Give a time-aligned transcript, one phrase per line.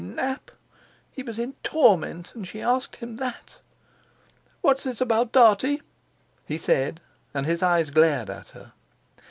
[0.03, 0.49] Nap!
[1.11, 3.59] He was in torment, and she asked him that!
[4.61, 5.83] "What's this about Dartie?"
[6.43, 7.01] he said,
[7.35, 8.71] and his eyes glared at her.